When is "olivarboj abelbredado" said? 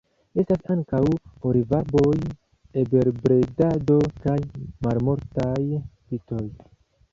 1.49-3.99